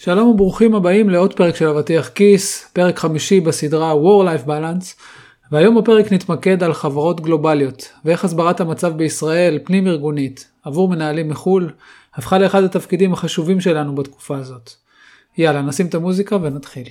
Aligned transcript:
שלום 0.00 0.28
וברוכים 0.28 0.74
הבאים 0.74 1.10
לעוד 1.10 1.34
פרק 1.34 1.56
של 1.56 1.68
אבטיח 1.68 2.08
כיס, 2.08 2.70
פרק 2.72 2.98
חמישי 2.98 3.40
בסדרה 3.40 3.92
War 3.92 4.24
Life 4.26 4.46
Balance, 4.46 4.84
והיום 5.52 5.78
בפרק 5.78 6.12
נתמקד 6.12 6.62
על 6.62 6.74
חברות 6.74 7.20
גלובליות, 7.20 7.92
ואיך 8.04 8.24
הסברת 8.24 8.60
המצב 8.60 8.96
בישראל, 8.96 9.58
פנים 9.64 9.86
ארגונית, 9.86 10.48
עבור 10.64 10.88
מנהלים 10.88 11.28
מחו"ל, 11.28 11.70
הפכה 12.14 12.38
לאחד 12.38 12.62
התפקידים 12.64 13.12
החשובים 13.12 13.60
שלנו 13.60 13.94
בתקופה 13.94 14.36
הזאת. 14.36 14.70
יאללה, 15.38 15.62
נשים 15.62 15.86
את 15.86 15.94
המוזיקה 15.94 16.36
ונתחיל. 16.42 16.88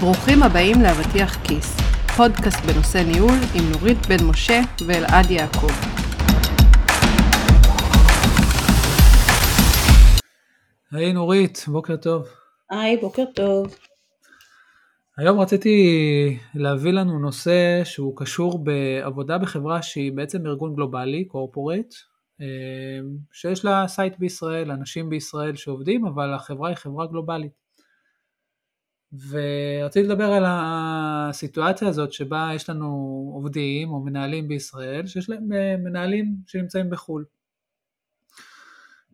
ברוכים 0.00 0.42
הבאים 0.42 0.82
לאבטיח 0.82 1.36
כיס, 1.44 1.76
פודקאסט 2.16 2.64
בנושא 2.66 2.98
ניהול 2.98 3.38
עם 3.54 3.64
נורית 3.72 3.98
בן 4.08 4.24
משה 4.30 4.60
ואלעד 4.86 5.30
יעקב. 5.30 5.72
היי 10.92 11.12
נורית, 11.12 11.64
בוקר 11.68 11.96
טוב. 11.96 12.26
היי, 12.70 12.96
בוקר 12.96 13.22
טוב. 13.34 13.76
היום 15.18 15.40
רציתי 15.40 15.78
להביא 16.54 16.92
לנו 16.92 17.18
נושא 17.18 17.80
שהוא 17.84 18.16
קשור 18.16 18.64
בעבודה 18.64 19.38
בחברה 19.38 19.82
שהיא 19.82 20.12
בעצם 20.12 20.46
ארגון 20.46 20.74
גלובלי, 20.74 21.24
corporate, 21.24 21.94
שיש 23.32 23.64
לה 23.64 23.88
site 23.88 24.18
בישראל, 24.18 24.70
אנשים 24.70 25.10
בישראל 25.10 25.56
שעובדים, 25.56 26.06
אבל 26.06 26.34
החברה 26.34 26.68
היא 26.68 26.76
חברה 26.76 27.06
גלובלית. 27.06 27.65
ורציתי 29.28 30.08
לדבר 30.08 30.32
על 30.32 30.44
הסיטואציה 30.46 31.88
הזאת 31.88 32.12
שבה 32.12 32.50
יש 32.54 32.70
לנו 32.70 32.86
עובדים 33.34 33.90
או 33.90 34.00
מנהלים 34.00 34.48
בישראל 34.48 35.06
שיש 35.06 35.30
להם 35.30 35.52
אה, 35.52 35.76
מנהלים 35.76 36.36
שנמצאים 36.46 36.90
בחו"ל. 36.90 37.24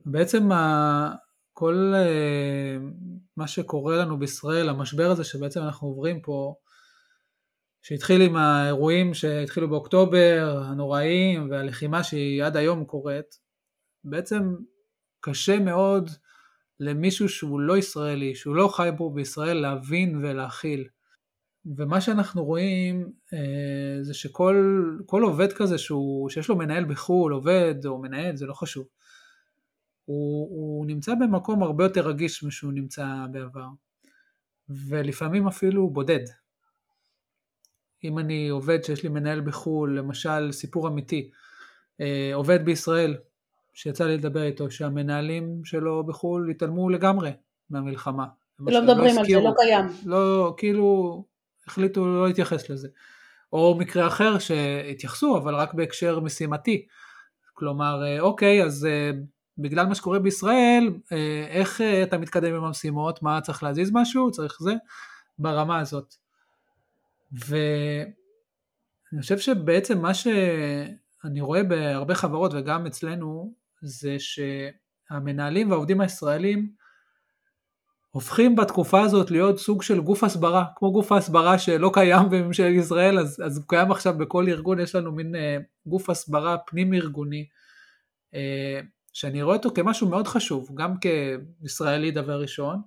בעצם 0.06 0.48
כל 1.53 1.92
אה, 1.94 2.77
מה 3.36 3.47
שקורה 3.47 3.97
לנו 3.97 4.19
בישראל, 4.19 4.69
המשבר 4.69 5.11
הזה 5.11 5.25
שבעצם 5.25 5.62
אנחנו 5.62 5.89
עוברים 5.89 6.20
פה, 6.20 6.55
שהתחיל 7.83 8.22
עם 8.22 8.37
האירועים 8.37 9.14
שהתחילו 9.14 9.69
באוקטובר, 9.69 10.62
הנוראים, 10.66 11.50
והלחימה 11.50 12.05
שהיא 12.05 12.44
עד 12.44 12.56
היום 12.56 12.84
קורית, 12.84 13.39
בעצם 14.05 14.55
קשה 15.20 15.59
מאוד 15.59 16.11
למישהו 16.81 17.28
שהוא 17.28 17.61
לא 17.61 17.78
ישראלי, 17.78 18.34
שהוא 18.34 18.56
לא 18.56 18.69
חי 18.69 18.89
פה 18.97 19.12
בישראל, 19.15 19.56
להבין 19.56 20.17
ולהכיל. 20.17 20.89
ומה 21.77 22.01
שאנחנו 22.01 22.45
רואים 22.45 23.12
אה, 23.33 23.98
זה 24.03 24.15
שכל 24.15 25.23
עובד 25.23 25.53
כזה 25.53 25.78
שהוא, 25.78 26.31
שיש 26.31 26.48
לו 26.48 26.56
מנהל 26.56 26.84
בחו"ל, 26.84 27.33
עובד 27.33 27.75
או 27.87 27.98
מנהל, 27.98 28.37
זה 28.37 28.47
לא 28.47 28.55
חשוב, 28.55 28.87
הוא, 30.05 30.48
הוא 30.50 30.87
נמצא 30.87 31.15
במקום 31.15 31.62
הרבה 31.62 31.84
יותר 31.84 32.09
רגיש 32.09 32.45
משהוא 32.45 32.73
נמצא 32.73 33.06
בעבר, 33.33 33.67
ולפעמים 34.69 35.47
אפילו 35.47 35.91
בודד. 35.91 36.25
אם 38.05 38.19
אני 38.19 38.48
עובד 38.48 38.84
שיש 38.84 39.03
לי 39.03 39.09
מנהל 39.09 39.41
בחו"ל, 39.41 39.98
למשל 39.98 40.53
סיפור 40.53 40.89
אמיתי, 40.89 41.31
אה, 42.00 42.31
עובד 42.34 42.65
בישראל 42.65 43.17
שיצא 43.75 44.06
לי 44.06 44.17
לדבר 44.17 44.42
איתו, 44.42 44.70
שהמנהלים 44.70 45.65
שלו 45.65 46.05
בחו"ל 46.05 46.51
התעלמו 46.51 46.91
לגמרי 46.91 47.31
מהמלחמה. 47.70 48.27
לא 48.59 48.83
מדברים 48.83 49.19
על 49.19 49.27
זה, 49.27 49.41
לא 49.41 49.55
קיים. 49.56 49.84
לא, 50.06 50.55
כאילו, 50.56 51.25
החליטו 51.67 52.06
לא 52.06 52.27
להתייחס 52.27 52.70
לזה. 52.70 52.89
או 53.53 53.77
מקרה 53.78 54.06
אחר 54.06 54.39
שהתייחסו, 54.39 55.37
אבל 55.37 55.55
רק 55.55 55.75
בהקשר 55.75 56.20
משימתי. 56.20 56.87
כלומר, 57.55 58.03
אה, 58.06 58.20
אוקיי, 58.20 58.65
אז 58.65 58.84
אה, 58.84 59.11
בגלל 59.59 59.87
מה 59.87 59.95
שקורה 59.95 60.19
בישראל, 60.19 60.93
אה, 61.12 61.47
איך 61.48 61.81
אתה 62.03 62.19
מתקדם 62.19 62.55
עם 62.55 62.65
המשימות, 62.65 63.22
מה 63.22 63.41
צריך 63.41 63.62
להזיז 63.62 63.91
משהו, 63.93 64.31
צריך 64.31 64.59
זה, 64.61 64.75
ברמה 65.38 65.78
הזאת. 65.78 66.15
ואני 67.32 68.12
חושב 69.21 69.38
שבעצם 69.38 69.99
מה 69.99 70.15
שאני 70.15 71.41
רואה 71.41 71.62
בהרבה 71.62 72.15
חברות 72.15 72.53
וגם 72.55 72.87
אצלנו, 72.87 73.53
זה 73.82 74.16
שהמנהלים 74.19 75.70
והעובדים 75.70 76.00
הישראלים 76.00 76.72
הופכים 78.12 78.56
בתקופה 78.56 79.00
הזאת 79.00 79.31
להיות 79.31 79.59
סוג 79.59 79.82
של 79.82 80.00
גוף 80.00 80.25
הסברה, 80.25 80.65
כמו 80.76 80.93
גוף 80.93 81.12
ההסברה 81.12 81.59
שלא 81.59 81.91
קיים 81.94 82.31
בממשלת 82.31 82.75
ישראל, 82.75 83.19
אז, 83.19 83.43
אז 83.47 83.56
הוא 83.56 83.65
קיים 83.69 83.91
עכשיו 83.91 84.19
בכל 84.19 84.48
ארגון, 84.48 84.81
יש 84.81 84.94
לנו 84.94 85.12
מין 85.12 85.34
אה, 85.34 85.59
גוף 85.87 86.10
הסברה 86.10 86.59
פנים 86.59 86.94
ארגוני, 86.94 87.47
אה, 88.34 88.81
שאני 89.12 89.43
רואה 89.43 89.56
אותו 89.56 89.70
כמשהו 89.75 90.09
מאוד 90.09 90.26
חשוב, 90.26 90.70
גם 90.75 90.94
כישראלי 90.99 92.10
דבר 92.10 92.41
ראשון, 92.41 92.82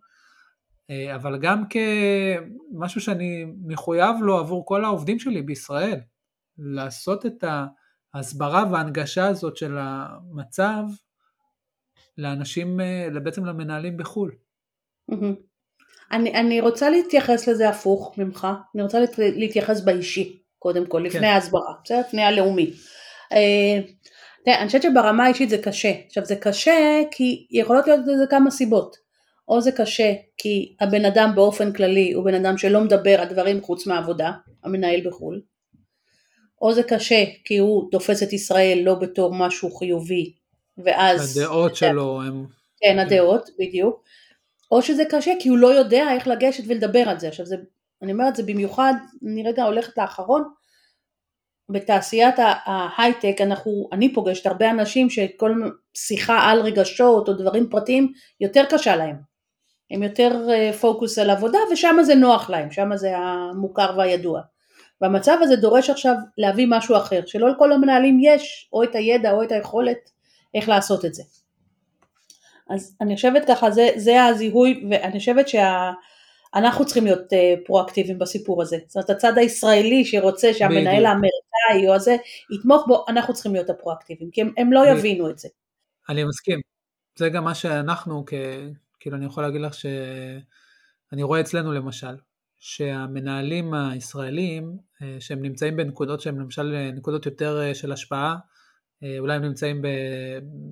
אה, 0.89 1.15
אבל 1.15 1.37
גם 1.37 1.63
כמשהו 1.69 3.01
שאני 3.01 3.45
מחויב 3.65 4.15
לו 4.21 4.37
עבור 4.37 4.65
כל 4.65 4.85
העובדים 4.85 5.19
שלי 5.19 5.41
בישראל, 5.41 5.99
לעשות 6.57 7.25
את 7.25 7.43
ה... 7.43 7.65
ההסברה 8.15 8.63
וההנגשה 8.71 9.27
הזאת 9.27 9.57
של 9.57 9.77
המצב 9.79 10.83
לאנשים, 12.17 12.79
אה, 12.79 13.07
בעצם 13.23 13.45
למנהלים 13.45 13.97
בחו"ל. 13.97 14.31
אני, 16.11 16.33
אני 16.33 16.61
רוצה 16.61 16.89
להתייחס 16.89 17.47
לזה 17.47 17.69
הפוך 17.69 18.17
ממך, 18.17 18.47
אני 18.75 18.83
רוצה 18.83 18.99
להתייחס 19.17 19.81
באישי, 19.81 20.41
קודם 20.59 20.85
כל, 20.85 20.99
לפני 20.99 21.19
כן. 21.19 21.25
ההסברה, 21.25 21.73
בסדר? 21.83 21.99
לפני 21.99 22.23
הלאומי. 22.23 22.73
אה, 23.31 23.81
תראה, 24.45 24.59
אני 24.59 24.67
חושבת 24.67 24.81
שברמה 24.81 25.25
האישית 25.25 25.49
זה 25.49 25.57
קשה. 25.57 25.91
עכשיו 26.07 26.25
זה 26.25 26.35
קשה 26.35 27.01
כי 27.11 27.47
יכולות 27.51 27.87
להיות 27.87 27.99
לזה 28.07 28.25
כמה 28.29 28.51
סיבות. 28.51 29.05
או 29.47 29.61
זה 29.61 29.71
קשה 29.71 30.13
כי 30.37 30.75
הבן 30.81 31.05
אדם 31.05 31.31
באופן 31.35 31.73
כללי 31.73 32.13
הוא 32.13 32.25
בן 32.25 32.33
אדם 32.33 32.57
שלא 32.57 32.81
מדבר 32.81 33.21
על 33.21 33.27
דברים 33.27 33.61
חוץ 33.61 33.87
מהעבודה, 33.87 34.31
המנהל 34.63 35.01
בחו"ל. 35.07 35.41
או 36.65 36.73
זה 36.73 36.83
קשה 36.83 37.23
כי 37.43 37.57
הוא 37.57 37.91
תופס 37.91 38.23
את 38.23 38.33
ישראל 38.33 38.81
לא 38.83 38.95
בתור 38.95 39.33
משהו 39.33 39.71
חיובי 39.71 40.33
ואז... 40.77 41.37
הדעות 41.37 41.75
שלו 41.75 42.21
הם... 42.21 42.45
כן, 42.79 42.99
הדעות, 42.99 43.49
בדיוק. 43.59 44.03
או 44.71 44.81
שזה 44.81 45.03
קשה 45.09 45.31
כי 45.39 45.49
הוא 45.49 45.57
לא 45.57 45.67
יודע 45.67 46.13
איך 46.13 46.27
לגשת 46.27 46.63
ולדבר 46.67 47.09
על 47.09 47.19
זה. 47.19 47.27
עכשיו 47.27 47.45
זה, 47.45 47.55
אני 48.01 48.11
אומרת 48.11 48.35
זה 48.35 48.43
במיוחד, 48.43 48.93
אני 49.31 49.43
רגע 49.43 49.63
הולכת 49.63 49.97
לאחרון, 49.97 50.43
בתעשיית 51.69 52.35
ההייטק 52.65 53.41
אנחנו, 53.41 53.89
אני 53.91 54.13
פוגשת 54.13 54.45
הרבה 54.45 54.69
אנשים 54.71 55.09
שכל 55.09 55.53
שיחה 55.93 56.39
על 56.39 56.61
רגשות 56.61 57.27
או 57.27 57.33
דברים 57.33 57.69
פרטיים 57.69 58.13
יותר 58.39 58.63
קשה 58.69 58.95
להם. 58.95 59.15
הם 59.91 60.03
יותר 60.03 60.47
פוקוס 60.81 61.17
אה, 61.17 61.23
על 61.23 61.29
עבודה 61.29 61.59
ושם 61.71 61.95
זה 62.01 62.15
נוח 62.15 62.49
להם, 62.49 62.71
שם 62.71 62.89
זה 62.95 63.17
המוכר 63.17 63.95
והידוע. 63.97 64.41
והמצב 65.01 65.37
הזה 65.41 65.55
דורש 65.55 65.89
עכשיו 65.89 66.15
להביא 66.37 66.67
משהו 66.69 66.97
אחר, 66.97 67.21
שלא 67.25 67.49
לכל 67.49 67.71
המנהלים 67.71 68.17
יש 68.21 68.69
או 68.73 68.83
את 68.83 68.95
הידע 68.95 69.31
או 69.31 69.43
את 69.43 69.51
היכולת 69.51 70.11
איך 70.53 70.69
לעשות 70.69 71.05
את 71.05 71.13
זה. 71.13 71.23
אז 72.69 72.97
אני 73.01 73.15
חושבת 73.15 73.47
ככה, 73.47 73.71
זה, 73.71 73.89
זה 73.95 74.23
הזיהוי, 74.23 74.85
ואני 74.89 75.19
חושבת 75.19 75.47
שאנחנו. 75.47 76.85
צריכים 76.85 77.03
להיות 77.03 77.33
uh, 77.33 77.65
פרואקטיביים 77.65 78.19
בסיפור 78.19 78.61
הזה. 78.61 78.77
זאת 78.87 78.95
אומרת, 78.95 79.09
הצד 79.09 79.37
הישראלי 79.37 80.05
שרוצה 80.05 80.53
שהמנהל 80.53 81.05
האמריקאי 81.05 81.87
או 81.87 81.93
הזה 81.93 82.15
יתמוך 82.51 82.85
בו, 82.87 83.05
אנחנו 83.07 83.33
צריכים 83.33 83.53
להיות 83.53 83.69
הפרואקטיביים, 83.69 84.31
כי 84.31 84.41
הם, 84.41 84.53
הם 84.57 84.73
לא 84.73 84.87
יבינו 84.87 85.29
את 85.29 85.39
זה. 85.39 85.49
אני 86.09 86.23
מסכים. 86.23 86.59
זה 87.15 87.29
גם 87.29 87.43
מה 87.43 87.55
שאנחנו, 87.55 88.23
כ... 88.27 88.33
כאילו 88.99 89.17
אני 89.17 89.25
יכול 89.25 89.43
להגיד 89.43 89.61
לך 89.61 89.73
שאני 89.73 91.23
רואה 91.23 91.39
אצלנו 91.39 91.71
למשל, 91.71 92.15
שהמנהלים 92.67 93.73
הישראלים 93.73 94.77
אה, 95.01 95.15
שהם 95.19 95.41
נמצאים 95.41 95.75
בנקודות 95.75 96.21
שהן 96.21 96.37
למשל 96.37 96.75
אה, 96.75 96.91
נקודות 96.91 97.25
יותר 97.25 97.61
אה, 97.61 97.75
של 97.75 97.91
השפעה, 97.91 98.35
אולי 99.19 99.35
הם 99.35 99.41
נמצאים 99.41 99.81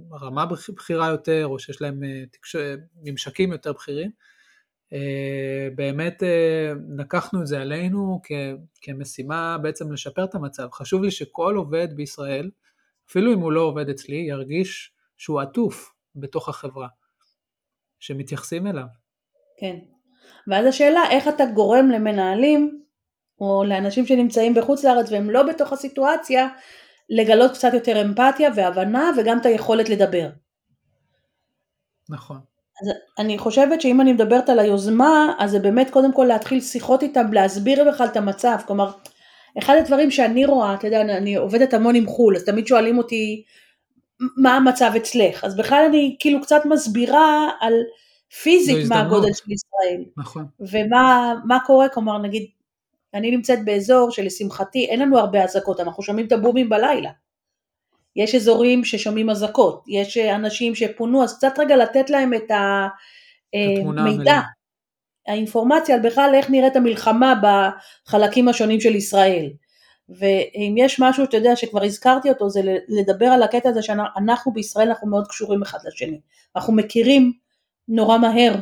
ברמה 0.08 0.46
בכירה 0.46 1.10
יותר 1.10 1.48
או 1.48 1.60
שיש 1.60 1.82
להם 1.82 2.02
תקש... 2.32 2.56
ממשקים 3.04 3.52
יותר 3.52 3.74
בכירים, 3.74 4.12
באמת 5.76 6.24
לקחנו 6.98 7.42
את 7.42 7.48
זה 7.48 7.62
עלינו 7.62 8.22
כ... 8.24 8.32
כמשימה 8.82 9.58
בעצם 9.58 9.92
לשפר 9.92 10.24
את 10.24 10.36
המצב. 10.36 10.68
חשוב 10.72 11.04
לי 11.04 11.12
שכל 11.12 11.56
עובד 11.56 11.88
בישראל, 11.96 12.52
אפילו 13.10 13.34
אם 13.34 13.40
הוא 13.40 13.52
לא 13.52 13.62
עובד 13.62 13.90
אצלי, 13.90 14.16
ירגיש 14.18 14.92
שהוא 15.18 15.42
עטוף 15.42 15.94
בתוך 16.16 16.50
החברה, 16.50 16.88
שמתייחסים 18.00 18.68
אליו. 18.68 18.88
כן, 19.60 19.80
ואז 20.48 20.66
השאלה 20.66 21.04
איך 21.10 21.28
אתה 21.28 21.46
גורם 21.46 21.90
למנהלים 21.92 22.80
או 23.40 23.64
לאנשים 23.68 24.06
שנמצאים 24.06 24.54
בחוץ 24.54 24.84
לארץ 24.84 25.12
והם 25.12 25.30
לא 25.30 25.44
בתוך 25.44 25.74
הסיטואציה 25.74 26.48
לגלות 27.10 27.52
קצת 27.52 27.74
יותר 27.74 28.02
אמפתיה 28.02 28.50
והבנה 28.56 29.12
וגם 29.18 29.38
את 29.38 29.46
היכולת 29.46 29.90
לדבר. 29.90 30.30
נכון. 32.10 32.38
אז 32.82 32.94
אני 33.20 33.38
חושבת 33.38 33.82
שאם 33.82 34.02
אני 34.02 34.14
מדברת 34.14 34.50
על 34.50 34.60
היוזמה 34.60 35.34
אז 35.40 35.52
זה 35.52 35.60
באמת 35.60 35.90
קודם 35.90 36.14
כל 36.14 36.26
להתחיל 36.26 36.62
שיחות 36.62 37.04
איתם 37.04 37.34
להסביר 37.34 37.92
בכלל 37.92 38.08
את 38.08 38.18
המצב 38.18 38.58
כלומר 38.68 38.92
אחד 39.60 39.76
הדברים 39.80 40.12
שאני 40.12 40.46
רואה, 40.46 40.74
אתה 40.74 40.88
יודע, 40.88 41.02
אני 41.02 41.36
עובדת 41.36 41.74
המון 41.74 41.96
עם 41.96 42.08
חו"ל, 42.08 42.36
אז 42.36 42.46
תמיד 42.46 42.68
שואלים 42.68 42.98
אותי 42.98 43.44
מה 44.38 44.56
המצב 44.56 44.92
אצלך, 44.98 45.44
אז 45.44 45.58
בכלל 45.58 45.86
אני 45.90 46.16
כאילו 46.20 46.42
קצת 46.42 46.62
מסבירה 46.66 47.50
על 47.60 47.74
פיזית 48.42 48.88
מה 48.90 49.02
הגודל 49.02 49.34
של 49.34 49.52
ישראל, 49.52 50.04
נכון. 50.18 50.46
ומה 50.60 51.58
קורה, 51.66 51.90
כלומר 51.90 52.18
נגיד, 52.18 52.46
אני 53.14 53.32
נמצאת 53.32 53.66
באזור 53.66 54.12
שלשמחתי 54.12 54.86
אין 54.86 55.00
לנו 55.00 55.18
הרבה 55.18 55.44
אזעקות, 55.44 55.80
אנחנו 55.80 56.04
שומעים 56.04 56.28
את 56.28 56.32
הבומים 56.32 56.70
בלילה. 56.70 57.10
יש 58.16 58.36
אזורים 58.36 58.84
ששומעים 58.84 59.30
אזעקות, 59.30 59.84
יש 59.88 60.18
אנשים 60.18 60.76
שפונו, 60.76 61.24
אז 61.24 61.38
קצת 61.38 61.54
רגע 61.60 61.76
לתת 61.76 62.10
להם 62.10 62.34
את 62.34 62.52
המידע, 63.98 64.40
האינפורמציה 65.28 65.96
על 65.96 66.02
בכלל 66.02 66.32
איך 66.34 66.50
נראית 66.50 66.76
המלחמה 66.76 67.34
בחלקים 68.08 68.48
השונים 68.48 68.82
של 68.82 68.96
ישראל. 68.96 69.50
ואם 70.10 70.76
יש 70.78 71.00
משהו, 71.00 71.24
אתה 71.24 71.38
יודע, 71.38 71.56
שכבר 71.56 71.84
הזכרתי 71.84 72.30
אותו, 72.30 72.50
זה 72.50 72.62
לדבר 72.88 73.26
על 73.26 73.44
הקטע 73.44 73.70
הזה 73.70 73.82
שאנחנו 73.82 74.54
בישראל, 74.54 74.88
אנחנו 74.88 75.08
מאוד 75.08 75.28
קשורים 75.28 75.62
אחד 75.62 75.78
לשני. 75.88 76.20
אנחנו 76.56 76.74
מכירים 76.74 77.34
נורא 77.88 78.18
מהר 78.18 78.56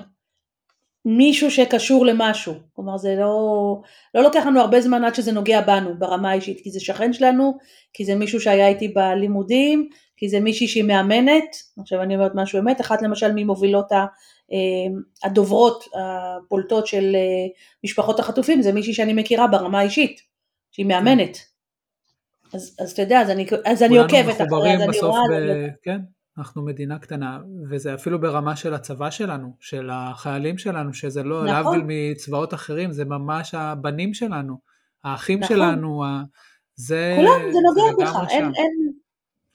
מישהו 1.05 1.51
שקשור 1.51 2.05
למשהו. 2.05 2.53
כלומר, 2.73 2.97
זה 2.97 3.15
לא, 3.15 3.81
לא 4.15 4.23
לוקח 4.23 4.45
לנו 4.45 4.59
הרבה 4.59 4.81
זמן 4.81 5.03
עד 5.03 5.15
שזה 5.15 5.31
נוגע 5.31 5.61
בנו 5.61 5.99
ברמה 5.99 6.31
האישית, 6.31 6.61
כי 6.63 6.71
זה 6.71 6.79
שכן 6.79 7.13
שלנו, 7.13 7.57
כי 7.93 8.05
זה 8.05 8.15
מישהו 8.15 8.41
שהיה 8.41 8.67
איתי 8.67 8.87
בלימודים, 8.87 9.89
כי 10.17 10.29
זה 10.29 10.39
מישהי 10.39 10.67
שהיא 10.67 10.83
מאמנת, 10.83 11.55
עכשיו 11.79 12.01
אני 12.01 12.15
אומרת 12.15 12.31
משהו 12.35 12.59
אמת, 12.59 12.81
אחת 12.81 13.01
למשל 13.01 13.31
ממובילות 13.35 13.91
אה, 13.91 14.05
הדוברות 15.23 15.83
הפולטות 15.95 16.87
של 16.87 17.15
אה, 17.15 17.47
משפחות 17.83 18.19
החטופים, 18.19 18.61
זה 18.61 18.71
מישהי 18.73 18.93
שאני 18.93 19.13
מכירה 19.13 19.47
ברמה 19.47 19.79
האישית, 19.79 20.21
שהיא 20.71 20.85
מאמנת. 20.85 21.37
אז, 22.53 22.75
אז 22.79 22.91
אתה 22.91 23.01
יודע, 23.01 23.21
אז 23.21 23.29
אני, 23.29 23.45
אז 23.65 23.83
אני 23.83 23.97
עוקבת 23.97 24.41
אחריה, 24.41 24.75
אז 24.75 24.81
אני 24.81 24.99
רואה... 24.99 25.21
ב... 25.31 25.67
כן, 25.83 25.99
אנחנו 26.37 26.61
מדינה 26.61 26.99
קטנה, 26.99 27.39
וזה 27.69 27.93
אפילו 27.93 28.21
ברמה 28.21 28.55
של 28.55 28.73
הצבא 28.73 29.09
שלנו, 29.09 29.55
של 29.59 29.89
החיילים 29.93 30.57
שלנו, 30.57 30.93
שזה 30.93 31.23
לא 31.23 31.43
נכון. 31.43 31.47
להבדיל 31.47 31.81
מצבאות 31.85 32.53
אחרים, 32.53 32.91
זה 32.91 33.05
ממש 33.05 33.53
הבנים 33.53 34.13
שלנו, 34.13 34.57
האחים 35.03 35.39
נכון. 35.39 35.57
שלנו, 35.57 36.03
זה... 36.75 37.13
כולם, 37.17 37.51
זה 37.51 37.57
נוגע 37.63 38.05
בך, 38.05 38.15
אין, 38.29 38.51
אין, 38.55 38.91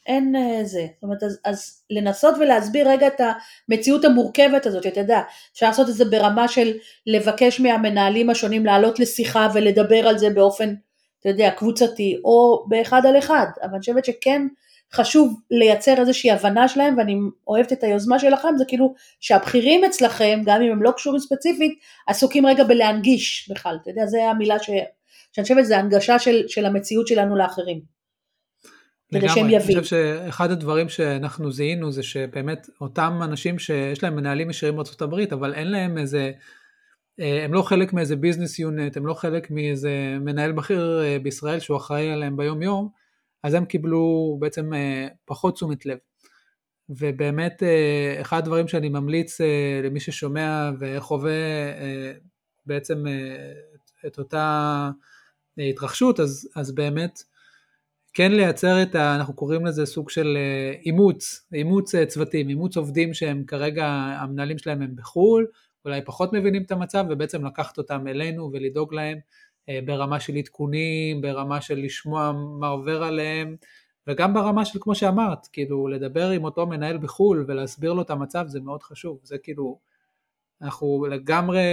אין 0.06 0.36
אה, 0.36 0.64
זה. 0.64 0.86
זאת 0.94 1.02
אומרת, 1.02 1.22
אז, 1.22 1.40
אז 1.44 1.82
לנסות 1.90 2.34
ולהסביר 2.40 2.88
רגע 2.88 3.06
את 3.06 3.20
המציאות 3.68 4.04
המורכבת 4.04 4.66
הזאת, 4.66 4.86
אתה 4.86 5.00
יודע, 5.00 5.22
אפשר 5.52 5.66
לעשות 5.66 5.88
את 5.88 5.94
זה 5.94 6.04
ברמה 6.04 6.48
של 6.48 6.72
לבקש 7.06 7.60
מהמנהלים 7.60 8.30
השונים 8.30 8.66
לעלות 8.66 9.00
לשיחה 9.00 9.48
ולדבר 9.54 10.08
על 10.08 10.18
זה 10.18 10.30
באופן, 10.30 10.74
אתה 11.20 11.28
יודע, 11.28 11.50
קבוצתי, 11.50 12.20
או 12.24 12.64
באחד 12.68 13.06
על 13.06 13.18
אחד, 13.18 13.46
אבל 13.62 13.70
אני 13.70 13.80
חושבת 13.80 14.04
שכן 14.04 14.46
חשוב 14.92 15.40
לייצר 15.50 15.94
איזושהי 16.00 16.30
הבנה 16.30 16.68
שלהם, 16.68 16.98
ואני 16.98 17.16
אוהבת 17.46 17.72
את 17.72 17.84
היוזמה 17.84 18.18
שלכם, 18.18 18.48
זה 18.58 18.64
כאילו 18.68 18.94
שהבכירים 19.20 19.84
אצלכם, 19.84 20.42
גם 20.44 20.62
אם 20.62 20.72
הם 20.72 20.82
לא 20.82 20.90
קשורים 20.96 21.20
ספציפית, 21.20 21.78
עסוקים 22.06 22.46
רגע 22.46 22.64
בלהנגיש 22.64 23.50
בכלל, 23.50 23.76
אתה 23.82 23.90
יודע, 23.90 24.06
זו 24.06 24.18
המילה 24.18 24.58
ש... 24.58 24.70
שאני 25.32 25.42
חושבת, 25.42 25.64
זה 25.64 25.78
הנגשה 25.78 26.18
של, 26.18 26.42
של 26.48 26.66
המציאות 26.66 27.06
שלנו 27.06 27.36
לאחרים. 27.36 27.96
כדי 29.12 29.28
שהם 29.28 29.50
יבינו. 29.50 29.56
אני 29.56 29.82
חושב 29.82 29.82
שאחד 29.82 30.50
הדברים 30.50 30.88
שאנחנו 30.88 31.52
זיהינו 31.52 31.92
זה 31.92 32.02
שבאמת 32.02 32.66
אותם 32.80 33.20
אנשים 33.24 33.58
שיש 33.58 34.02
להם 34.02 34.16
מנהלים 34.16 34.50
ישירים 34.50 34.76
בארצות 34.76 35.02
הברית, 35.02 35.32
אבל 35.32 35.54
אין 35.54 35.70
להם 35.70 35.98
איזה, 35.98 36.32
אה, 37.20 37.44
הם 37.44 37.54
לא 37.54 37.62
חלק 37.62 37.92
מאיזה 37.92 38.16
ביזנס 38.16 38.58
יונט, 38.58 38.96
הם 38.96 39.06
לא 39.06 39.14
חלק 39.14 39.50
מאיזה 39.50 39.90
מנהל 40.20 40.52
בכיר 40.52 41.00
אה, 41.04 41.18
בישראל 41.22 41.60
שהוא 41.60 41.76
אחראי 41.76 42.12
עליהם 42.12 42.36
ביום 42.36 42.62
יום, 42.62 42.88
אז 43.42 43.54
הם 43.54 43.64
קיבלו 43.64 44.36
בעצם 44.40 44.74
אה, 44.74 45.08
פחות 45.24 45.54
תשומת 45.54 45.86
לב. 45.86 45.98
ובאמת 46.88 47.62
אחד 48.20 48.38
הדברים 48.38 48.68
שאני 48.68 48.88
ממליץ 48.88 49.40
למי 49.84 50.00
ששומע 50.00 50.70
וחווה 50.80 51.32
בעצם 52.66 53.04
את 54.06 54.18
אותה 54.18 54.90
התרחשות, 55.58 56.20
אז, 56.20 56.48
אז 56.56 56.74
באמת 56.74 57.22
כן 58.16 58.32
לייצר 58.32 58.82
את 58.82 58.94
ה... 58.94 59.14
אנחנו 59.16 59.34
קוראים 59.34 59.66
לזה 59.66 59.86
סוג 59.86 60.10
של 60.10 60.36
אה, 60.36 60.80
אימוץ, 60.86 61.46
אימוץ 61.54 61.94
אה, 61.94 62.06
צוותים, 62.06 62.48
אימוץ 62.48 62.76
עובדים 62.76 63.14
שהם 63.14 63.44
כרגע, 63.46 63.86
המנהלים 64.20 64.58
שלהם 64.58 64.82
הם 64.82 64.96
בחו"ל, 64.96 65.46
אולי 65.84 66.04
פחות 66.04 66.32
מבינים 66.32 66.62
את 66.62 66.72
המצב, 66.72 67.04
ובעצם 67.10 67.46
לקחת 67.46 67.78
אותם 67.78 68.08
אלינו 68.08 68.50
ולדאוג 68.52 68.94
להם 68.94 69.16
אה, 69.16 69.22
ברמה 69.84 70.20
של 70.20 70.36
עדכונים, 70.36 71.20
ברמה 71.20 71.60
של 71.60 71.78
לשמוע 71.78 72.32
מה 72.60 72.68
עובר 72.68 73.02
עליהם, 73.02 73.56
וגם 74.06 74.34
ברמה 74.34 74.64
של 74.64 74.78
כמו 74.82 74.94
שאמרת, 74.94 75.46
כאילו 75.46 75.88
לדבר 75.88 76.30
עם 76.30 76.44
אותו 76.44 76.66
מנהל 76.66 76.98
בחו"ל 76.98 77.44
ולהסביר 77.48 77.92
לו 77.92 78.02
את 78.02 78.10
המצב 78.10 78.46
זה 78.46 78.60
מאוד 78.60 78.82
חשוב, 78.82 79.20
זה 79.22 79.38
כאילו, 79.38 79.78
אנחנו 80.62 81.06
לגמרי 81.10 81.64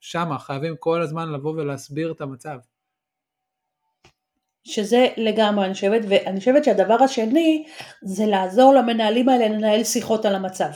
שמה, 0.00 0.38
חייבים 0.38 0.76
כל 0.78 1.02
הזמן 1.02 1.32
לבוא 1.32 1.52
ולהסביר 1.52 2.12
את 2.12 2.20
המצב. 2.20 2.58
שזה 4.64 5.06
לגמרי, 5.16 5.64
אני 5.64 5.74
חושבת, 5.74 6.00
ואני 6.08 6.38
חושבת 6.38 6.64
שהדבר 6.64 7.02
השני 7.02 7.66
זה 8.02 8.26
לעזור 8.26 8.74
למנהלים 8.74 9.28
האלה 9.28 9.48
לנהל 9.48 9.84
שיחות 9.84 10.24
על 10.24 10.34
המצב. 10.34 10.70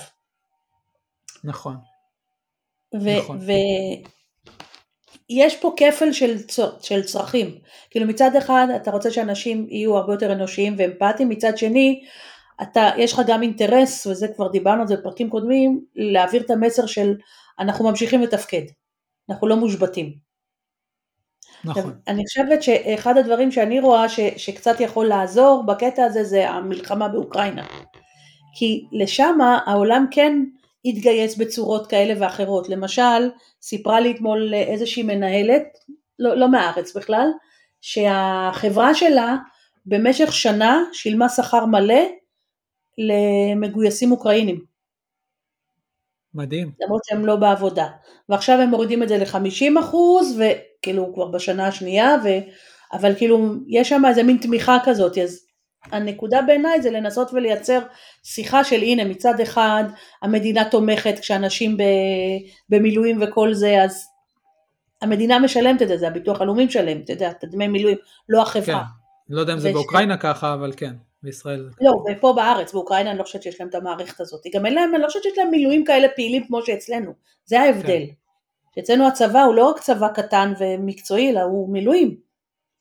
נכון. 1.45 1.77
ו- 2.95 3.19
נכון. 3.19 3.39
ויש 5.31 5.57
פה 5.57 5.75
כפל 5.77 6.13
של, 6.13 6.37
של 6.81 7.03
צרכים, 7.03 7.59
כאילו 7.91 8.07
מצד 8.07 8.37
אחד 8.37 8.67
אתה 8.77 8.91
רוצה 8.91 9.11
שאנשים 9.11 9.67
יהיו 9.71 9.97
הרבה 9.97 10.13
יותר 10.13 10.33
אנושיים 10.33 10.75
ואמפתיים, 10.79 11.29
מצד 11.29 11.59
שני 11.59 12.03
אתה, 12.63 12.91
יש 12.97 13.13
לך 13.13 13.23
גם 13.27 13.43
אינטרס, 13.43 14.07
וזה 14.07 14.29
כבר 14.29 14.49
דיברנו 14.49 14.81
על 14.81 14.87
זה 14.89 14.97
בפרקים 14.97 15.31
קודמים, 15.31 15.85
להעביר 15.97 16.43
את 16.43 16.51
המסר 16.51 16.87
של 16.87 17.15
אנחנו 17.59 17.89
ממשיכים 17.89 18.23
לתפקד, 18.23 18.63
אנחנו 19.31 19.47
לא 19.47 19.57
מושבתים. 19.57 20.27
נכון. 21.65 21.99
אני 22.09 22.23
חושבת 22.27 22.63
שאחד 22.63 23.17
הדברים 23.19 23.53
שאני 23.53 23.81
רואה 23.81 24.09
ש, 24.09 24.21
שקצת 24.37 24.81
יכול 24.81 25.07
לעזור 25.07 25.65
בקטע 25.67 26.05
הזה 26.05 26.25
זה 26.25 26.51
המלחמה 26.51 27.09
באוקראינה. 27.09 27.67
כי 28.59 28.87
לשם 28.93 29.39
העולם 29.67 30.07
כן 30.11 30.39
התגייס 30.87 31.37
בצורות 31.37 31.87
כאלה 31.87 32.15
ואחרות. 32.21 32.69
למשל, 32.69 33.31
סיפרה 33.63 34.01
לי 34.01 34.11
אתמול 34.11 34.55
איזושהי 34.55 35.03
מנהלת, 35.03 35.63
לא, 36.19 36.37
לא 36.37 36.49
מהארץ 36.49 36.97
בכלל, 36.97 37.29
שהחברה 37.81 38.95
שלה 38.95 39.37
במשך 39.87 40.33
שנה 40.33 40.83
שילמה 40.93 41.29
שכר 41.29 41.67
מלא 41.67 42.03
למגויסים 42.99 44.13
אוקראינים. 44.13 44.65
מדהים. 46.35 46.73
למרות 46.81 47.05
שהם 47.05 47.27
לא 47.27 47.37
בעבודה. 47.37 47.87
ועכשיו 48.29 48.61
הם 48.61 48.69
מורידים 48.69 49.03
את 49.03 49.09
זה 49.09 49.19
ל-50 49.19 49.81
אחוז, 49.81 50.43
כאילו 50.83 51.15
כבר 51.15 51.29
בשנה 51.29 51.67
השנייה, 51.67 52.17
ו... 52.25 52.29
אבל 52.93 53.15
כאילו 53.15 53.55
יש 53.69 53.89
שם 53.89 54.03
איזה 54.09 54.23
מין 54.23 54.37
תמיכה 54.37 54.79
כזאת, 54.85 55.19
אז 55.19 55.46
הנקודה 55.93 56.43
בעיניי 56.43 56.83
זה 56.83 56.91
לנסות 56.91 57.31
ולייצר 57.33 57.79
שיחה 58.23 58.65
של 58.65 58.83
הנה 58.83 59.05
מצד 59.05 59.41
אחד 59.41 59.85
המדינה 60.23 60.71
תומכת 60.71 61.19
כשאנשים. 61.19 61.77
במילואים 62.69 63.19
וכל 63.23 63.55
זה, 63.55 63.83
אז 63.83 64.07
המדינה 65.03 65.39
משלמת 65.39 65.83
את 65.83 65.89
זה, 65.89 65.97
זה 65.97 66.09
הביטוח 66.09 66.41
הלאומי 66.41 66.67
משלם, 66.67 67.01
אתה 67.01 67.13
יודע, 67.13 67.31
את 67.31 67.45
דמי 67.45 67.69
מילואים, 67.69 67.97
לא 68.29 68.43
החברה. 68.43 68.65
כן, 69.29 69.35
לא 69.35 69.41
יודע 69.41 69.53
אם 69.53 69.59
זה. 69.59 69.73
באוקראינה 69.73 70.17
ככה, 70.17 70.55
אבל 70.55 70.73
כן. 70.77 70.93
בישראל. 71.23 71.69
לא, 71.81 71.93
ופה 72.11 72.33
בארץ, 72.37 72.73
באוקראינה 72.73 73.11
אני 73.11 73.19
לא 73.19 73.25
חושבת 73.25 73.43
שיש 73.43 73.61
להם 73.61 73.69
את 73.69 73.75
המערכת 73.75 74.21
הזאת. 74.21 74.41
גם 74.55 74.67
אין 74.67 74.75
להם, 74.75 74.95
אני 74.95 75.03
לא 75.03 75.07
חושבת 75.07 75.23
שיש 75.23 75.39
להם 75.39 75.51
מילואים 75.51 75.85
כאלה 75.85 76.09
פעילים 76.17 76.47
כמו 76.47 76.63
שאצלנו. 76.63 77.13
זה 77.45 77.61
ההבדל. 77.61 77.87
כן. 78.07 78.81
שאצלנו 78.81 79.09
הצבא 79.09 79.43
הוא 79.43 79.55
לא 79.55 79.65
רק 79.71 79.81
צבא 79.81 80.09
קטן 80.09 80.53
ומקצועי, 80.61 81.31
אלא 81.31 81.41
הוא 81.41 81.73
מילואים. 81.73 82.17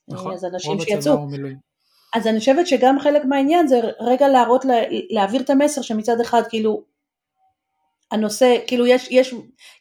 נכון, 0.08 0.34
אז 0.34 0.46
אנשים 0.46 0.80
שיצאו. 0.80 1.28
אז 2.16 2.28
אני 2.28 2.40
חושבת 2.40 2.68
שגם 2.68 3.00
חלק 3.00 3.26
מהעניין 3.26 3.68
זה 3.68 3.82
רגע 4.00 4.28
להראות, 4.28 4.66
להעביר 5.10 5.42
את 5.42 5.50
המסר 5.50 5.82
שמצד 5.82 6.22
אחד 6.22 6.42
כאילו 6.50 6.84
הנושא, 8.12 8.58
כאילו 8.68 8.88
יש, 8.88 9.08
יש, 9.12 9.34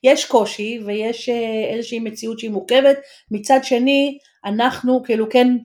יש 0.05 0.25
קושי 0.25 0.81
ויש 0.87 1.29
אה, 1.29 1.75
איזושהי 1.75 1.99
מציאות 1.99 2.39
שהיא 2.39 2.51
מורכבת, 2.51 2.97
מצד 3.31 3.61
שני 3.63 4.19
אנחנו 4.45 5.03
כאילו 5.05 5.31
כן 5.31 5.57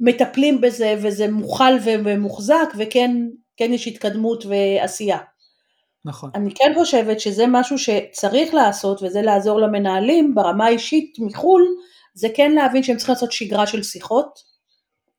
מטפלים 0.00 0.60
בזה 0.60 0.94
וזה 0.98 1.28
מוכל 1.28 1.72
ומוחזק 1.84 2.68
וכן 2.78 3.10
כן 3.56 3.72
יש 3.72 3.88
התקדמות 3.88 4.44
ועשייה. 4.46 5.18
נכון. 6.04 6.30
אני 6.34 6.54
כן 6.54 6.72
חושבת 6.74 7.20
שזה 7.20 7.44
משהו 7.48 7.78
שצריך 7.78 8.54
לעשות 8.54 9.02
וזה 9.02 9.22
לעזור 9.22 9.60
למנהלים 9.60 10.34
ברמה 10.34 10.66
האישית 10.66 11.16
מחו"ל, 11.18 11.62
זה 12.14 12.28
כן 12.34 12.52
להבין 12.52 12.82
שהם 12.82 12.96
צריכים 12.96 13.12
לעשות 13.12 13.32
שגרה 13.32 13.66
של 13.66 13.82
שיחות, 13.82 14.55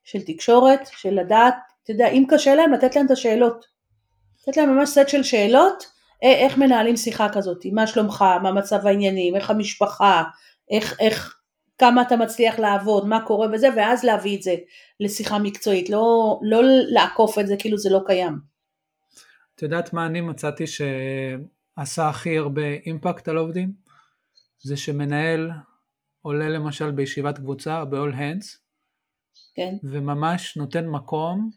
של 0.08 0.22
תקשורת, 0.22 0.80
של 0.92 1.20
לדעת, 1.20 1.56
אתה 1.84 1.92
יודע, 1.92 2.08
אם 2.08 2.26
קשה 2.30 2.56
להם 2.56 2.74
לתת 2.74 2.96
להם 2.96 3.06
את 3.06 3.12
השאלות. 3.12 3.66
לתת 4.42 4.58
להם 4.58 4.78
ממש 4.78 4.90
סט 4.90 5.10
של 5.10 5.24
שאלות, 5.24 5.84
איך 6.22 6.58
מנהלים 6.58 6.98
שיחה 6.98 7.30
כזאת, 7.34 7.66
מה 7.74 7.88
שלומך, 7.88 8.26
מה 8.44 8.52
מצב 8.52 8.88
העניינים, 8.88 9.36
איך 9.36 9.50
המשפחה, 9.50 10.24
איך, 10.72 11.00
איך 11.00 11.40
כמה 11.78 12.02
אתה 12.02 12.16
מצליח 12.16 12.60
לעבוד, 12.60 13.08
מה 13.08 13.26
קורה? 13.26 13.48
וזה, 13.54 13.68
ואז 13.76 14.04
להביא 14.04 14.38
את 14.38 14.44
זה 14.44 14.56
לשיחה 15.00 15.40
מקצועית, 15.40 15.90
לא, 15.90 16.40
לא 16.44 16.62
לעקוף 16.64 17.40
את 17.40 17.48
זה 17.48 17.56
כאילו 17.60 17.78
זה 17.78 17.90
לא 17.90 18.00
קיים. 18.06 18.40
את 19.56 19.62
יודעת 19.62 19.94
מה 19.94 20.06
אני 20.06 20.22
מצאתי 20.22 20.66
שעשה 20.68 22.10
הכי 22.10 22.38
הרבה 22.38 22.68
אימפקט 22.86 23.28
על 23.28 23.38
עובדים? 23.38 23.72
זה 24.60 24.78
שמנהל 24.78 25.52
עולה 26.22 26.50
למשל 26.50 26.92
בישיבת 26.92 27.38
קבוצה, 27.38 27.86
ב-all 27.86 28.14
hands, 28.14 28.67
כן. 29.58 29.76
וממש 29.84 30.58
נותן 30.58 30.88
מקום 30.88 31.50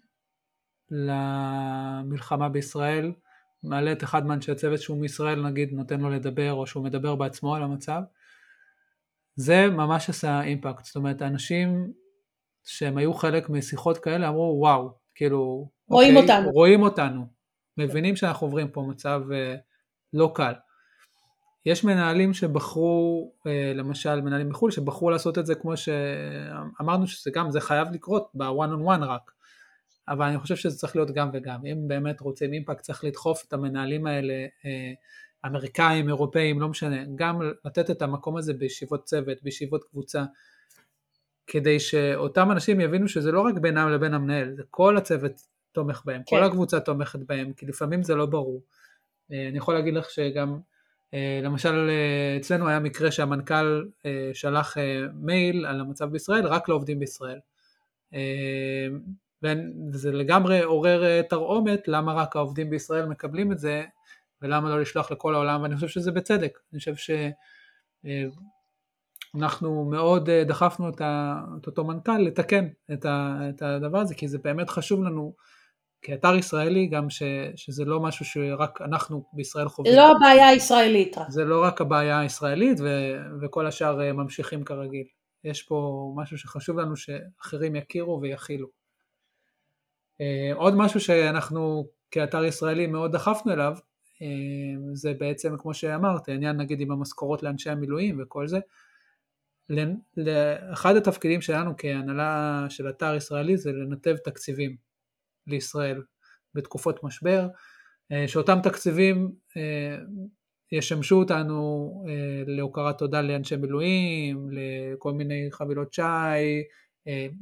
למלחמה 0.90 2.48
בישראל, 2.48 3.12
מעלה 3.62 3.92
את 3.92 4.04
אחד 4.04 4.26
מאנשי 4.26 4.52
הצוות 4.52 4.80
שהוא 4.80 5.00
מישראל 5.00 5.46
נגיד 5.46 5.72
נותן 5.72 6.00
לו 6.00 6.10
לדבר 6.10 6.52
או 6.52 6.66
שהוא 6.66 6.84
מדבר 6.84 7.14
בעצמו 7.14 7.54
על 7.54 7.62
המצב, 7.62 8.02
זה 9.34 9.66
ממש 9.66 10.10
עשה 10.10 10.42
אימפקט, 10.42 10.84
זאת 10.84 10.96
אומרת 10.96 11.22
האנשים 11.22 11.92
שהם 12.64 12.98
היו 12.98 13.14
חלק 13.14 13.50
משיחות 13.50 13.98
כאלה 13.98 14.28
אמרו 14.28 14.56
וואו, 14.60 14.98
כאילו, 15.14 15.70
רואים 15.88 16.16
אוקיי, 16.16 16.36
אותנו, 16.36 16.50
רואים 16.50 16.82
אותנו, 16.82 17.26
מבינים 17.76 18.16
שאנחנו 18.16 18.46
עוברים 18.46 18.68
פה 18.68 18.86
מצב 18.90 19.22
אה, 19.32 19.56
לא 20.12 20.32
קל. 20.34 20.52
יש 21.66 21.84
מנהלים 21.84 22.34
שבחרו, 22.34 23.32
אה, 23.46 23.72
למשל 23.74 24.20
מנהלים 24.20 24.48
מחו"ל, 24.48 24.70
שבחרו 24.70 25.10
לעשות 25.10 25.38
את 25.38 25.46
זה 25.46 25.54
כמו 25.54 25.76
שאמרנו 25.76 27.06
שזה 27.06 27.30
גם, 27.30 27.50
זה 27.50 27.60
חייב 27.60 27.88
לקרות 27.92 28.30
ב-one 28.34 28.80
on 28.80 28.86
one 28.86 29.04
רק, 29.04 29.30
אבל 30.08 30.26
אני 30.26 30.38
חושב 30.38 30.56
שזה 30.56 30.76
צריך 30.76 30.96
להיות 30.96 31.10
גם 31.10 31.30
וגם, 31.32 31.66
אם 31.66 31.88
באמת 31.88 32.20
רוצים 32.20 32.52
אימפקט 32.52 32.80
צריך 32.80 33.04
לדחוף 33.04 33.44
את 33.48 33.52
המנהלים 33.52 34.06
האלה, 34.06 34.34
אה, 34.64 34.92
אמריקאים, 35.46 36.08
אירופאים, 36.08 36.60
לא 36.60 36.68
משנה, 36.68 36.96
גם 37.16 37.40
לתת 37.64 37.90
את 37.90 38.02
המקום 38.02 38.36
הזה 38.36 38.54
בישיבות 38.54 39.04
צוות, 39.04 39.42
בישיבות 39.42 39.84
קבוצה, 39.84 40.24
כדי 41.46 41.80
שאותם 41.80 42.50
אנשים 42.50 42.80
יבינו 42.80 43.08
שזה 43.08 43.32
לא 43.32 43.40
רק 43.40 43.54
בינם 43.54 43.88
לבין 43.88 44.14
המנהל, 44.14 44.54
זה 44.56 44.62
כל 44.70 44.96
הצוות 44.96 45.32
תומך 45.72 46.02
בהם, 46.04 46.22
כן. 46.26 46.36
כל 46.36 46.42
הקבוצה 46.42 46.80
תומכת 46.80 47.18
בהם, 47.18 47.52
כי 47.52 47.66
לפעמים 47.66 48.02
זה 48.02 48.14
לא 48.14 48.26
ברור. 48.26 48.62
אה, 49.32 49.48
אני 49.48 49.58
יכול 49.58 49.74
להגיד 49.74 49.94
לך 49.94 50.10
שגם 50.10 50.58
למשל 51.42 51.88
אה, 51.90 52.36
אצלנו 52.36 52.68
היה 52.68 52.80
מקרה 52.80 53.10
שהמנכ"ל 53.10 53.84
אה, 54.06 54.30
שלח 54.34 54.76
מייל 55.14 55.66
על 55.66 55.80
המצב 55.80 56.10
בישראל 56.10 56.46
רק 56.46 56.68
לעובדים 56.68 56.98
בישראל. 56.98 57.38
וזה 59.92 60.12
לגמרי 60.12 60.60
עורר 60.60 61.22
תרעומת 61.22 61.88
למה 61.88 62.14
רק 62.14 62.36
העובדים 62.36 62.70
בישראל 62.70 63.06
מקבלים 63.06 63.52
את 63.52 63.58
זה 63.58 63.84
ולמה 64.42 64.68
לא 64.68 64.80
לשלוח 64.80 65.10
לכל 65.10 65.34
העולם 65.34 65.62
ואני 65.62 65.74
חושב 65.74 65.88
שזה 65.88 66.12
בצדק. 66.12 66.58
אני 66.72 66.78
חושב 66.78 66.94
שאנחנו 69.34 69.84
מאוד 69.84 70.30
דחפנו 70.30 70.88
את 70.88 71.66
אותו 71.66 71.84
מנכ"ל 71.84 72.18
לתקן 72.18 72.68
את 72.92 73.62
הדבר 73.62 73.98
הזה 73.98 74.14
כי 74.14 74.28
זה 74.28 74.38
באמת 74.38 74.70
חשוב 74.70 75.02
לנו 75.04 75.34
כאתר 76.02 76.34
ישראלי 76.34 76.86
גם 76.86 77.10
ש, 77.10 77.22
שזה 77.56 77.84
לא 77.84 78.00
משהו 78.00 78.24
שרק 78.24 78.82
אנחנו 78.82 79.24
בישראל 79.32 79.68
חווים. 79.68 79.96
לא 79.96 80.16
הבעיה 80.16 80.48
הישראלית. 80.48 81.16
זה 81.28 81.44
לא 81.44 81.64
רק 81.64 81.80
הבעיה 81.80 82.20
הישראלית 82.20 82.80
ו, 82.80 82.86
וכל 83.42 83.66
השאר 83.66 84.00
אה, 84.00 84.12
ממשיכים 84.12 84.64
כרגיל. 84.64 85.06
יש 85.44 85.62
פה 85.62 86.10
משהו 86.16 86.38
שחשוב 86.38 86.78
לנו 86.78 86.96
שאחרים 86.96 87.76
יכירו 87.76 88.20
ויכילו. 88.22 88.68
אה, 90.20 90.50
עוד 90.54 90.74
משהו 90.74 91.00
שאנחנו 91.00 91.86
כאתר 92.10 92.44
ישראלי 92.44 92.86
מאוד 92.86 93.12
דחפנו 93.12 93.52
אליו, 93.52 93.74
אה, 94.22 94.26
זה 94.92 95.12
בעצם 95.18 95.56
כמו 95.58 95.74
שאמרת, 95.74 96.28
העניין 96.28 96.56
נגיד 96.56 96.80
עם 96.80 96.90
המשכורות 96.90 97.42
לאנשי 97.42 97.70
המילואים 97.70 98.22
וכל 98.22 98.48
זה. 98.48 98.58
אחד 100.72 100.96
התפקידים 100.96 101.40
שלנו 101.40 101.74
כהנהלה 101.78 102.66
של 102.68 102.88
אתר 102.88 103.14
ישראלי 103.14 103.56
זה 103.56 103.72
לנתב 103.72 104.16
תקציבים. 104.16 104.89
לישראל 105.50 106.02
בתקופות 106.54 107.04
משבר, 107.04 107.48
אה, 108.12 108.28
שאותם 108.28 108.58
תקציבים 108.62 109.32
אה, 109.56 109.96
ישמשו 110.72 111.16
אותנו 111.16 111.90
אה, 112.08 112.42
להוקרת 112.46 112.98
תודה 112.98 113.22
לאנשי 113.22 113.56
מילואים, 113.56 114.48
לכל 114.50 115.12
מיני 115.12 115.48
חבילות 115.52 115.92
שי, 115.92 116.02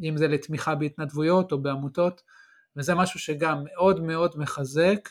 אם 0.03 0.17
זה 0.17 0.29
לתמיכה 0.29 0.75
בהתנדבויות 0.75 1.53
או 1.53 1.63
בעמותות, 1.63 2.23
וזה 2.77 2.95
משהו 2.95 3.21
שגם 3.21 3.65
מאוד 3.65 4.03
מאוד 4.03 4.39
מחזק 4.39 5.09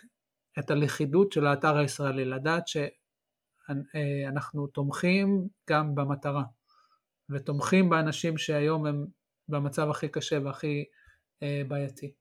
את 0.59 0.71
הלכידות 0.71 1.31
של 1.31 1.47
האתר 1.47 1.77
הישראלי, 1.77 2.25
לדעת 2.25 2.63
שאנחנו 2.67 4.67
תומכים 4.67 5.47
גם 5.69 5.95
במטרה, 5.95 6.43
ותומכים 7.29 7.89
באנשים 7.89 8.37
שהיום 8.37 8.85
הם 8.85 9.05
במצב 9.49 9.89
הכי 9.89 10.07
קשה 10.07 10.39
והכי 10.43 10.83
בעייתי. 11.67 12.13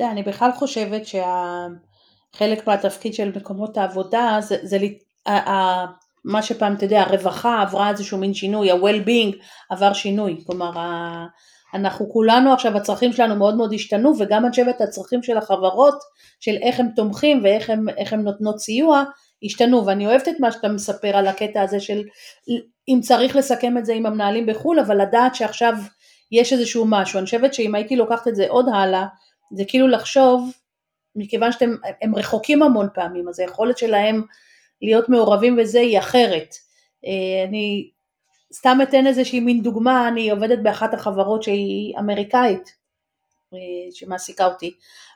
יודע, 0.00 0.12
אני 0.12 0.22
בכלל 0.22 0.52
חושבת 0.52 1.02
שחלק 1.06 2.66
מהתפקיד 2.66 3.14
של 3.14 3.32
מקומות 3.36 3.76
העבודה 3.76 4.36
זה, 4.40 4.56
זה 4.62 4.78
ה, 5.26 5.50
ה, 5.50 5.86
מה 6.24 6.42
שפעם, 6.42 6.74
אתה 6.74 6.84
יודע, 6.84 7.00
הרווחה 7.00 7.62
עברה 7.62 7.90
איזשהו 7.90 8.18
מין 8.18 8.34
שינוי, 8.34 8.70
ה-well-being 8.70 9.36
עבר 9.70 9.92
שינוי, 9.92 10.44
כלומר 10.46 10.78
ה, 10.78 11.26
אנחנו 11.74 12.10
כולנו 12.12 12.52
עכשיו, 12.52 12.76
הצרכים 12.76 13.12
שלנו 13.12 13.36
מאוד 13.36 13.56
מאוד 13.56 13.72
השתנו 13.74 14.12
וגם 14.18 14.44
אני 14.44 14.50
חושבת 14.50 14.80
הצרכים 14.80 15.22
של 15.22 15.36
החברות, 15.36 15.98
של 16.40 16.56
איך 16.62 16.80
הם 16.80 16.88
תומכים 16.96 17.40
ואיך 17.44 17.70
הם, 17.70 17.86
הם 18.12 18.20
נותנות 18.20 18.58
סיוע, 18.58 19.04
השתנו. 19.44 19.86
ואני 19.86 20.06
אוהבת 20.06 20.28
את 20.28 20.40
מה 20.40 20.52
שאתה 20.52 20.68
מספר 20.68 21.16
על 21.16 21.26
הקטע 21.26 21.62
הזה 21.62 21.80
של 21.80 22.02
אם 22.88 23.00
צריך 23.02 23.36
לסכם 23.36 23.78
את 23.78 23.86
זה 23.86 23.94
עם 23.94 24.06
המנהלים 24.06 24.46
בחו"ל, 24.46 24.80
אבל 24.80 25.02
לדעת 25.02 25.34
שעכשיו 25.34 25.74
יש 26.32 26.52
איזשהו 26.52 26.84
משהו, 26.88 27.18
אני 27.18 27.24
חושבת 27.24 27.54
שאם 27.54 27.74
הייתי 27.74 27.96
לוקחת 27.96 28.28
את 28.28 28.36
זה 28.36 28.46
עוד 28.48 28.66
הלאה, 28.74 29.06
זה 29.50 29.64
כאילו 29.68 29.88
לחשוב, 29.88 30.50
מכיוון 31.16 31.52
שאתם 31.52 31.74
רחוקים 32.16 32.62
המון 32.62 32.88
פעמים, 32.94 33.28
אז 33.28 33.40
היכולת 33.40 33.78
שלהם 33.78 34.22
להיות 34.82 35.08
מעורבים 35.08 35.56
בזה 35.56 35.80
היא 35.80 35.98
אחרת. 35.98 36.54
אה, 37.06 37.44
אני 37.48 37.90
סתם 38.52 38.78
אתן 38.82 39.06
איזושהי 39.06 39.40
מין 39.40 39.62
דוגמה, 39.62 40.08
אני 40.08 40.30
עובדת 40.30 40.58
באחת 40.62 40.94
החברות 40.94 41.42
שהיא 41.42 41.98
אמריקאית, 41.98 42.76
אה, 43.54 43.58
שמעסיקה 43.92 44.46
אותי, 44.46 44.74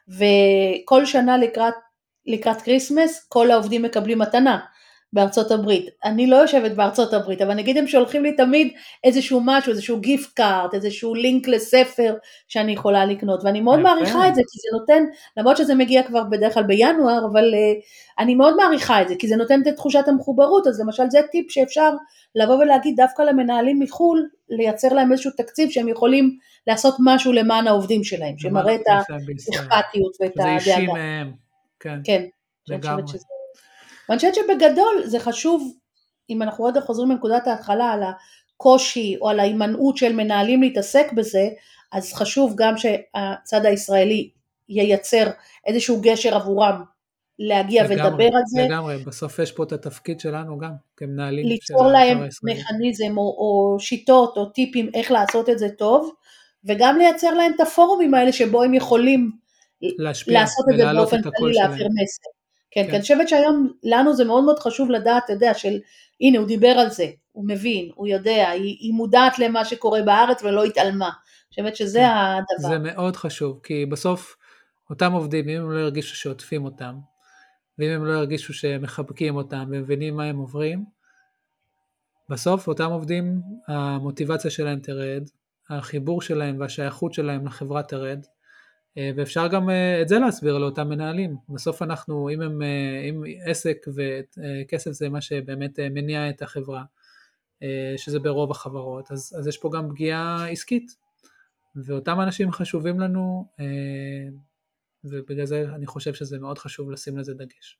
וכל 0.08 1.06
שנה 1.06 1.38
לקראת, 1.38 1.74
לקראת 2.26 2.62
כריסמס 2.62 3.26
כל 3.28 3.50
העובדים 3.50 3.82
מקבלים 3.82 4.18
מתנה. 4.18 4.60
בארצות 5.14 5.50
הברית. 5.50 5.86
אני 6.04 6.26
לא 6.26 6.36
יושבת 6.36 6.72
בארצות 6.72 7.12
הברית, 7.12 7.42
אבל 7.42 7.54
נגיד 7.54 7.78
הם 7.78 7.86
שולחים 7.86 8.22
לי 8.22 8.32
תמיד 8.36 8.72
איזשהו 9.04 9.40
משהו, 9.44 9.72
איזשהו 9.72 10.00
גיפט 10.00 10.32
קארט, 10.32 10.74
איזשהו 10.74 11.14
לינק 11.14 11.48
לספר 11.48 12.14
שאני 12.48 12.72
יכולה 12.72 13.04
לקנות, 13.04 13.44
ואני 13.44 13.60
מאוד 13.60 13.80
מעריכה 13.80 14.28
את 14.28 14.34
זה, 14.34 14.42
כי 14.48 14.58
זה 14.58 14.78
נותן, 14.78 15.04
למרות 15.36 15.56
שזה 15.56 15.74
מגיע 15.74 16.02
כבר 16.02 16.24
בדרך 16.24 16.54
כלל 16.54 16.62
בינואר, 16.62 17.26
אבל 17.32 17.54
uh, 17.54 17.82
אני 18.18 18.34
מאוד 18.34 18.56
מעריכה 18.56 19.02
את 19.02 19.08
זה, 19.08 19.14
כי 19.18 19.28
זה 19.28 19.36
נותן 19.36 19.60
את 19.68 19.76
תחושת 19.76 20.08
המחוברות, 20.08 20.66
אז 20.66 20.80
למשל 20.80 21.10
זה 21.10 21.18
טיפ 21.32 21.50
שאפשר 21.50 21.90
לבוא 22.34 22.54
ולהגיד 22.54 22.94
דווקא 22.96 23.22
למנהלים 23.22 23.80
מחו"ל, 23.80 24.28
לייצר 24.48 24.88
להם 24.88 25.12
איזשהו 25.12 25.30
תקציב 25.36 25.70
שהם 25.70 25.88
יכולים 25.88 26.38
לעשות 26.66 26.94
משהו 27.04 27.32
למען 27.32 27.66
העובדים 27.66 28.04
שלהם, 28.04 28.38
שמראה 28.38 28.74
את 28.74 28.80
האכפתיות 28.86 30.16
ואת 30.20 30.32
הדאגה. 30.36 30.58
זה 30.64 30.70
אישי 30.70 30.86
מהם, 30.86 31.32
כן. 31.80 31.98
כן. 32.04 32.24
לגמרי. 32.68 33.02
ואני 34.08 34.18
חושבת 34.18 34.34
שבגדול 34.34 35.02
זה 35.04 35.18
חשוב, 35.18 35.74
אם 36.30 36.42
אנחנו 36.42 36.64
עוד 36.64 36.78
חוזרים 36.78 37.10
לנקודת 37.10 37.46
ההתחלה 37.46 37.90
על 37.92 38.00
הקושי 38.02 39.16
או 39.20 39.28
על 39.28 39.40
ההימנעות 39.40 39.96
של 39.96 40.12
מנהלים 40.12 40.62
להתעסק 40.62 41.12
בזה, 41.12 41.48
אז 41.92 42.12
חשוב 42.12 42.54
גם 42.56 42.74
שהצד 42.76 43.66
הישראלי 43.66 44.30
ייצר 44.68 45.26
איזשהו 45.66 46.00
גשר 46.00 46.34
עבורם 46.34 46.82
להגיע 47.38 47.84
לגמרי, 47.84 48.02
ולדבר 48.02 48.36
על 48.36 48.42
זה. 48.46 48.62
לגמרי, 48.62 48.96
בסוף 48.96 49.38
יש 49.38 49.52
פה 49.52 49.62
את 49.62 49.72
התפקיד 49.72 50.20
שלנו 50.20 50.58
גם 50.58 50.70
כמנהלים. 50.96 51.46
ליצור 51.46 51.86
להם 51.86 52.18
מכניזם 52.42 53.18
או, 53.18 53.22
או 53.22 53.76
שיטות 53.80 54.36
או 54.36 54.44
טיפים 54.44 54.90
איך 54.94 55.10
לעשות 55.10 55.50
את 55.50 55.58
זה 55.58 55.68
טוב, 55.68 56.12
וגם 56.64 56.98
לייצר 56.98 57.34
להם 57.34 57.52
את 57.56 57.60
הפורומים 57.60 58.14
האלה 58.14 58.32
שבו 58.32 58.62
הם 58.62 58.74
יכולים 58.74 59.30
להשפיע, 59.82 60.40
לעשות 60.40 60.64
את 60.72 60.76
זה 60.76 60.84
באופן 60.94 61.22
כללי, 61.22 61.52
להעביר 61.52 61.88
מסר. 61.88 62.30
כן, 62.74 62.82
כן, 62.82 62.88
כי 62.88 62.92
אני 62.92 63.02
חושבת 63.02 63.28
שהיום 63.28 63.72
לנו 63.82 64.14
זה 64.14 64.24
מאוד 64.24 64.44
מאוד 64.44 64.58
חשוב 64.58 64.90
לדעת, 64.90 65.24
אתה 65.24 65.32
יודע, 65.32 65.54
של 65.54 65.78
הנה 66.20 66.38
הוא 66.38 66.46
דיבר 66.46 66.68
על 66.68 66.90
זה, 66.90 67.06
הוא 67.32 67.48
מבין, 67.48 67.90
הוא 67.94 68.06
יודע, 68.06 68.48
היא, 68.48 68.76
היא 68.80 68.92
מודעת 68.92 69.38
למה 69.38 69.64
שקורה 69.64 70.02
בארץ 70.02 70.42
ולא 70.42 70.64
התעלמה. 70.64 71.06
אני 71.08 71.48
חושבת 71.50 71.76
שזה 71.76 71.98
כן, 71.98 72.06
הדבר. 72.06 72.68
זה 72.68 72.78
מאוד 72.78 73.16
חשוב, 73.16 73.60
כי 73.62 73.86
בסוף 73.86 74.36
אותם 74.90 75.12
עובדים, 75.12 75.48
אם 75.48 75.60
הם 75.60 75.70
לא 75.70 75.78
ירגישו 75.78 76.16
שעוטפים 76.16 76.64
אותם, 76.64 76.94
ואם 77.78 77.90
הם 77.90 78.04
לא 78.04 78.12
ירגישו 78.12 78.54
שמחבקים 78.54 79.36
אותם 79.36 79.64
ומבינים 79.68 80.16
מה 80.16 80.24
הם 80.24 80.36
עוברים, 80.36 80.84
בסוף 82.28 82.68
אותם 82.68 82.90
עובדים, 82.90 83.40
המוטיבציה 83.68 84.50
שלהם 84.50 84.80
תרד, 84.80 85.28
החיבור 85.70 86.22
שלהם 86.22 86.60
והשייכות 86.60 87.14
שלהם 87.14 87.46
לחברה 87.46 87.82
תרד, 87.82 88.26
ואפשר 88.96 89.48
גם 89.48 89.70
אה, 89.70 90.02
את 90.02 90.08
זה 90.08 90.18
להסביר 90.18 90.58
לאותם 90.58 90.88
מנהלים. 90.88 91.36
בסוף 91.48 91.82
אנחנו, 91.82 92.30
אם, 92.30 92.40
הם, 92.40 92.62
אה, 92.62 93.08
אם 93.10 93.22
עסק 93.44 93.86
וכסף 93.94 94.90
זה 94.90 95.08
מה 95.08 95.20
שבאמת 95.20 95.78
מניע 95.80 96.30
את 96.30 96.42
החברה, 96.42 96.84
שזה 97.96 98.18
ברוב 98.18 98.50
החברות, 98.50 99.10
אז, 99.10 99.36
אז 99.38 99.46
יש 99.46 99.58
פה 99.58 99.70
גם 99.74 99.88
פגיעה 99.90 100.48
עסקית, 100.48 100.96
ואותם 101.76 102.20
אנשים 102.20 102.52
חשובים 102.52 103.00
לנו, 103.00 103.46
ובגלל 105.04 105.46
זה 105.46 105.64
אני 105.74 105.86
חושב 105.86 106.14
שזה 106.14 106.38
מאוד 106.38 106.58
חשוב 106.58 106.90
לשים 106.90 107.18
לזה 107.18 107.34
דגש. 107.34 107.78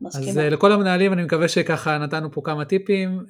מסכימה. 0.00 0.30
אז 0.30 0.38
לכל 0.38 0.72
המנהלים 0.72 1.12
אני 1.12 1.24
מקווה 1.24 1.48
שככה 1.48 1.98
נתנו 1.98 2.32
פה 2.32 2.40
כמה 2.44 2.64
טיפים, 2.64 3.24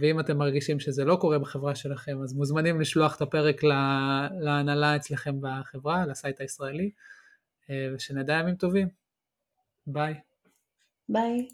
ואם 0.00 0.20
אתם 0.20 0.38
מרגישים 0.38 0.80
שזה 0.80 1.04
לא 1.04 1.16
קורה 1.16 1.38
בחברה 1.38 1.74
שלכם, 1.74 2.22
אז 2.22 2.32
מוזמנים 2.32 2.80
לשלוח 2.80 3.16
את 3.16 3.22
הפרק 3.22 3.62
להנהלה 4.40 4.96
אצלכם 4.96 5.34
בחברה, 5.40 6.06
לסייט 6.06 6.40
הישראלי, 6.40 6.90
ושנדע 7.94 8.34
ימים 8.34 8.54
טובים. 8.54 8.88
ביי. 9.86 10.14
ביי. 11.08 11.48